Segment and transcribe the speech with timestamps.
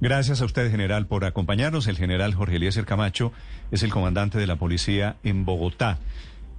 [0.00, 1.88] Gracias a usted, general, por acompañarnos.
[1.88, 3.32] El general Jorge Eliezer Camacho
[3.72, 5.98] es el comandante de la policía en Bogotá.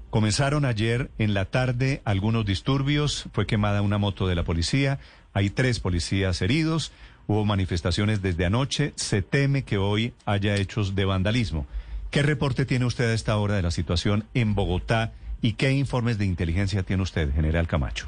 [0.09, 3.29] Comenzaron ayer en la tarde algunos disturbios.
[3.31, 4.99] Fue quemada una moto de la policía.
[5.33, 6.91] Hay tres policías heridos.
[7.27, 8.91] Hubo manifestaciones desde anoche.
[8.95, 11.65] Se teme que hoy haya hechos de vandalismo.
[12.11, 16.17] ¿Qué reporte tiene usted a esta hora de la situación en Bogotá y qué informes
[16.17, 18.07] de inteligencia tiene usted, general Camacho?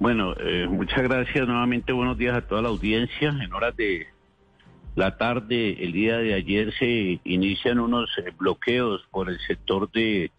[0.00, 1.92] Bueno, eh, muchas gracias nuevamente.
[1.92, 3.28] Buenos días a toda la audiencia.
[3.28, 4.15] En horas de
[4.96, 10.30] la tarde, el día de ayer, se inician unos eh, bloqueos por el sector de,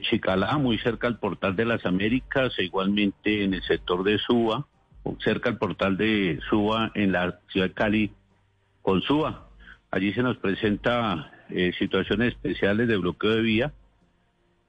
[0.00, 4.66] Chicalá, muy cerca al portal de las Américas, e igualmente en el sector de Suba,
[5.22, 8.10] cerca al portal de Suba en la ciudad de Cali
[8.80, 9.48] con Suba.
[9.90, 13.72] Allí se nos presenta eh, situaciones especiales de bloqueo de vía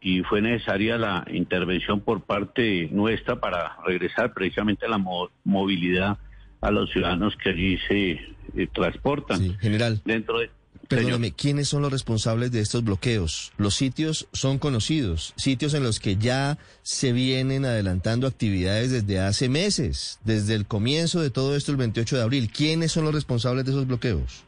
[0.01, 6.17] y fue necesaria la intervención por parte nuestra para regresar precisamente a la mo- movilidad
[6.61, 9.39] a los ciudadanos que allí se eh, transportan.
[9.39, 10.01] Sí, general.
[10.05, 10.49] Dentro de...
[10.87, 11.37] Perdóneme, Señor.
[11.37, 13.53] ¿quiénes son los responsables de estos bloqueos?
[13.57, 19.47] Los sitios son conocidos, sitios en los que ya se vienen adelantando actividades desde hace
[19.47, 22.51] meses, desde el comienzo de todo esto el 28 de abril.
[22.51, 24.43] ¿Quiénes son los responsables de esos bloqueos?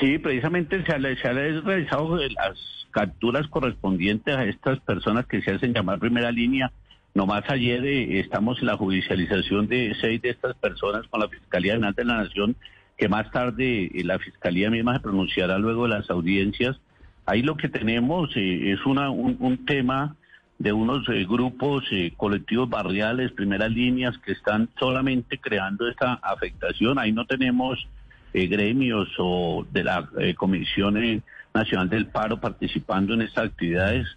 [0.00, 2.58] Sí, precisamente se han realizado las
[2.90, 6.70] capturas correspondientes a estas personas que se hacen llamar primera línea.
[7.14, 11.74] Nomás ayer eh, estamos en la judicialización de seis de estas personas con la Fiscalía
[11.74, 12.56] General de la Nación,
[12.96, 16.76] que más tarde eh, la Fiscalía misma se pronunciará luego de las audiencias.
[17.24, 20.16] Ahí lo que tenemos eh, es una, un, un tema
[20.58, 21.84] de unos eh, grupos
[22.16, 26.98] colectivos barriales, primeras líneas, que están solamente creando esta afectación.
[26.98, 27.86] Ahí no tenemos
[28.32, 31.22] gremios o de la Comisión
[31.54, 34.08] Nacional del Paro participando en estas actividades.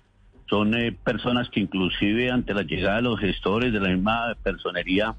[0.50, 5.16] Son eh, personas que inclusive ante la llegada de los gestores de la misma personería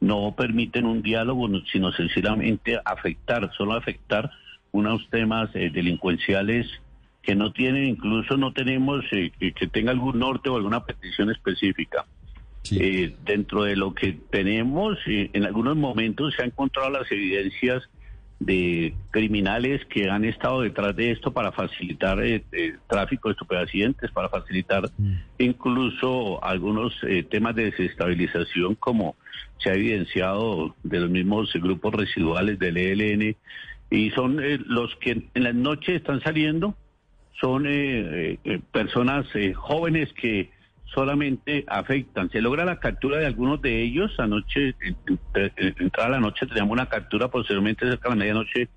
[0.00, 4.30] no permiten un diálogo, no- sino sencillamente afectar, solo afectar
[4.72, 6.66] unos temas eh, delincuenciales
[7.22, 11.30] que no tienen, incluso no tenemos eh, que, que tenga algún norte o alguna petición
[11.30, 12.04] específica.
[12.70, 17.82] Eh, dentro de lo que tenemos, eh, en algunos momentos se han encontrado las evidencias
[18.44, 24.10] de criminales que han estado detrás de esto para facilitar eh, eh, tráfico de estupefacientes,
[24.10, 24.84] para facilitar
[25.38, 29.16] incluso algunos eh, temas de desestabilización como
[29.58, 33.36] se ha evidenciado de los mismos grupos residuales del ELN
[33.90, 36.74] y son eh, los que en las noches están saliendo
[37.42, 40.50] son eh, eh, personas eh, jóvenes que
[40.94, 42.30] solamente afectan.
[42.30, 44.18] Se logra la captura de algunos de ellos.
[44.18, 48.68] Anoche, en- en- en- entrada la noche, teníamos una captura, posteriormente cerca de la medianoche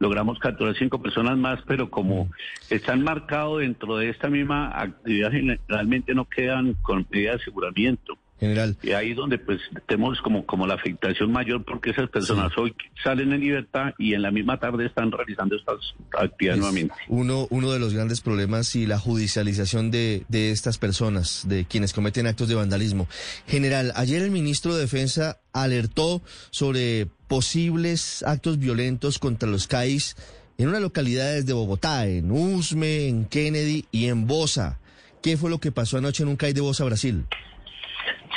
[0.00, 2.28] logramos capturar cinco personas más, pero como
[2.68, 8.18] están marcados dentro de esta misma actividad, generalmente no quedan con medida de aseguramiento.
[8.44, 8.76] General.
[8.82, 12.74] Y ahí es donde pues tenemos como, como la afectación mayor porque esas personas hoy
[13.02, 15.78] salen en libertad y en la misma tarde están realizando estas
[16.18, 16.94] actividades nuevamente.
[17.08, 21.92] Uno, uno de los grandes problemas y la judicialización de, de estas personas, de quienes
[21.92, 23.08] cometen actos de vandalismo.
[23.46, 30.16] General, ayer el ministro de Defensa alertó sobre posibles actos violentos contra los CAIs
[30.58, 34.78] en unas localidades de Bogotá, en Usme, en Kennedy y en Bosa.
[35.22, 37.24] ¿Qué fue lo que pasó anoche en un CAI de Bosa, Brasil?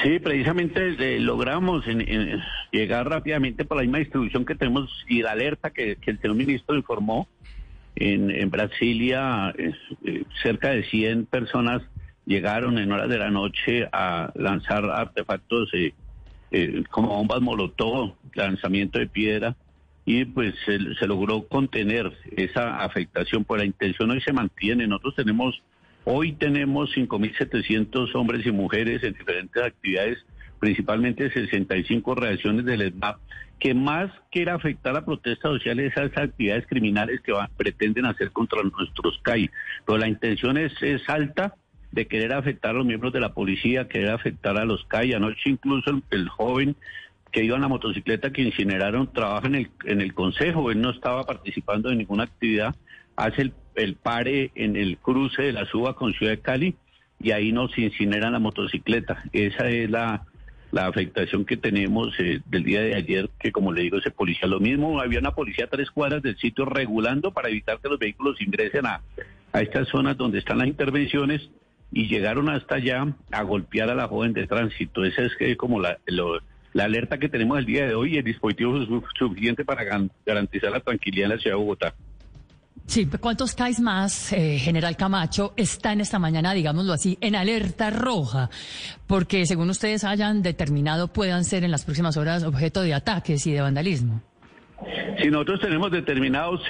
[0.04, 2.42] Sí, precisamente eh, logramos en-
[2.72, 6.76] llegar rápidamente por la misma distribución que tenemos y la alerta que, el señor ministro
[6.76, 7.28] informó.
[7.96, 9.74] En, en Brasilia, eh,
[10.06, 11.82] eh, cerca de 100 personas
[12.28, 15.94] llegaron en horas de la noche a lanzar artefactos eh,
[16.92, 19.56] como bombas molotov, lanzamiento de piedra,
[20.06, 24.86] y pues se, se logró contener esa afectación, pues la intención hoy se mantiene.
[24.88, 25.62] Nosotros tenemos
[26.10, 30.26] Hoy tenemos 5.700 hombres y mujeres en diferentes actividades,
[30.58, 33.18] principalmente 65 reacciones del ESMAP,
[33.60, 37.50] que más que a afectar la protesta social es a esas actividades criminales que van-
[37.58, 39.50] pretenden hacer contra nuestros CAI.
[39.86, 41.56] Pero la intención es, es alta
[41.92, 45.12] de querer afectar a los miembros de la policía, querer afectar a los CAI.
[45.12, 46.78] Anoche incluso el, joven
[47.34, 50.92] que iba en la motocicleta que incineraron trabaja en el, en el consejo, él no
[50.92, 52.74] estaba participando en ninguna actividad,
[53.18, 56.76] hace el, el pare en el cruce de la suba con Ciudad de Cali
[57.20, 59.24] y ahí nos incineran la motocicleta.
[59.34, 60.26] Esa es la,
[60.72, 64.48] la afectación que tenemos eh, del día de ayer, que como le digo, ese policía,
[64.48, 68.00] lo mismo, había una policía a tres cuadras del sitio regulando para evitar que los
[68.00, 69.02] vehículos ingresen a,
[69.52, 71.50] a estas zonas donde están las intervenciones
[71.92, 75.06] y llegaron hasta allá a golpear a la joven de tránsito.
[75.06, 75.98] Esa es que como la,
[76.74, 79.86] la alerta que tenemos el día de hoy y el dispositivo es suficiente para
[80.26, 81.96] garantizar la tranquilidad en la ciudad de Bogotá.
[82.88, 88.50] Sí, ¿cuántos CAIs más, eh, General Camacho, están esta mañana, digámoslo así, en alerta roja?
[89.08, 93.52] Porque según ustedes hayan determinado, puedan ser en las próximas horas objeto de ataques y
[93.52, 94.22] de vandalismo.
[95.22, 96.62] Sí, nosotros tenemos determinados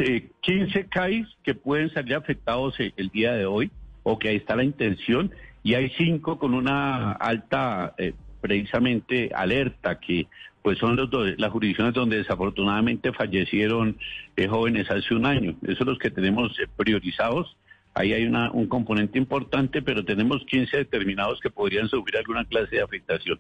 [0.42, 3.70] 15 eh, CAIs que pueden salir afectados eh, el día de hoy,
[4.02, 5.32] o que ahí está la intención,
[5.62, 7.94] y hay cinco con una alta,
[8.42, 10.26] precisamente, alerta que
[10.68, 11.10] pues son los
[11.40, 13.98] las jurisdicciones donde desafortunadamente fallecieron
[14.36, 15.56] eh, jóvenes hace un año.
[15.62, 17.56] Esos son los que tenemos eh, priorizados.
[17.94, 22.76] Ahí hay una, un componente importante, pero tenemos 15 determinados que podrían sufrir alguna clase
[22.76, 23.40] de afectación.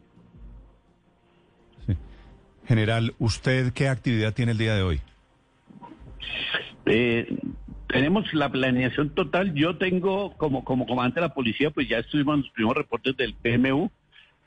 [2.65, 5.01] General, ¿usted qué actividad tiene el día de hoy?
[6.85, 7.27] Eh,
[7.89, 9.53] tenemos la planeación total.
[9.53, 13.17] Yo tengo, como, como comandante de la policía, pues ya estuvimos en los primeros reportes
[13.17, 13.91] del PMU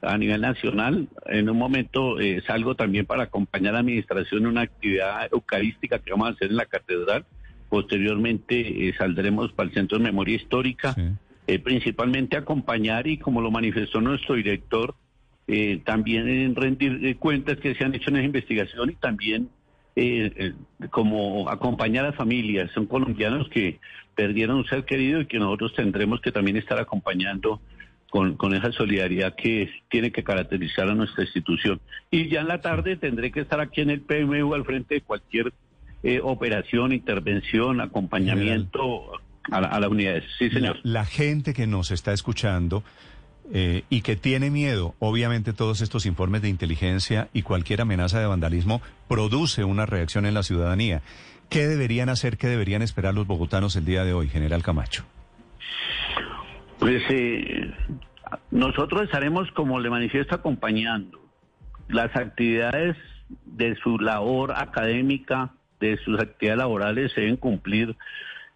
[0.03, 1.09] a nivel nacional.
[1.27, 5.99] En un momento eh, salgo también para acompañar a la administración en una actividad eucarística
[5.99, 7.25] que vamos a hacer en la catedral.
[7.69, 10.95] Posteriormente eh, saldremos para el Centro de Memoria Histórica,
[11.47, 14.95] eh, principalmente acompañar y como lo manifestó nuestro director,
[15.85, 19.49] también en rendir cuentas que se han hecho en esa investigación y también
[20.91, 22.71] como acompañar a familias.
[22.71, 23.81] Son colombianos que
[24.15, 27.61] perdieron un ser querido y que nosotros tendremos que también estar acompañando
[28.11, 31.81] con, con, esa solidaridad que tiene que caracterizar a nuestra institución.
[32.11, 35.01] Y ya en la tarde tendré que estar aquí en el PMU al frente de
[35.01, 35.53] cualquier
[36.03, 39.13] eh, operación, intervención, acompañamiento
[39.51, 40.25] a, las unidades.
[40.39, 40.79] Sí, señor.
[40.83, 42.83] La, gente que nos está escuchando
[43.53, 48.27] eh, y que tiene miedo, obviamente todos estos informes de inteligencia y cualquier amenaza de
[48.27, 51.03] vandalismo produce una reacción en la ciudadanía.
[51.51, 55.05] ¿Qué deberían hacer, qué deberían esperar los bogotanos el día de hoy, General Camacho?
[56.81, 57.71] Pues eh,
[58.51, 61.21] nosotros estaremos, como le manifiesto, acompañando
[61.89, 62.97] las actividades
[63.45, 67.95] de su labor académica, de sus actividades laborales, se deben cumplir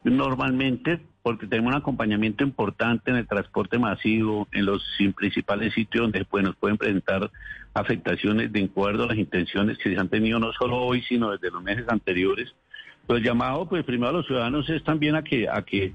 [0.04, 4.82] normalmente porque tenemos un acompañamiento importante en el transporte masivo, en los
[5.16, 7.30] principales sitios donde pues, nos pueden presentar
[7.74, 11.50] afectaciones de acuerdo a las intenciones que se han tenido no solo hoy, sino desde
[11.50, 12.54] los meses anteriores.
[13.06, 15.94] Pues llamado, pues primero a los ciudadanos es también a que, a que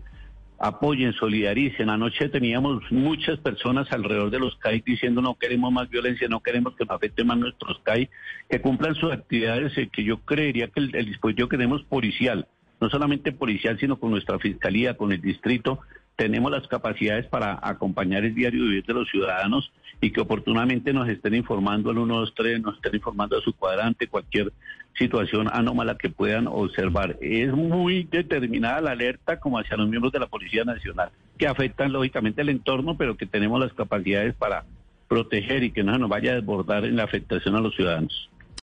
[0.60, 1.90] apoyen, solidaricen.
[1.90, 6.76] Anoche teníamos muchas personas alrededor de los CAI diciendo no queremos más violencia, no queremos
[6.76, 8.10] que nos afecte más nuestros CAI,
[8.50, 12.48] que cumplan sus actividades, eh, que yo creería que el, el dispositivo que tenemos policial,
[12.82, 15.80] no solamente policial, sino con nuestra fiscalía, con el distrito,
[16.20, 19.72] tenemos las capacidades para acompañar el diario vivir de los ciudadanos
[20.02, 24.52] y que oportunamente nos estén informando al 123, nos estén informando a su cuadrante, cualquier
[24.98, 27.16] situación anómala que puedan observar.
[27.22, 31.94] Es muy determinada la alerta como hacia los miembros de la Policía Nacional, que afectan
[31.94, 34.66] lógicamente el entorno, pero que tenemos las capacidades para
[35.08, 38.30] proteger y que no se nos vaya a desbordar en la afectación a los ciudadanos.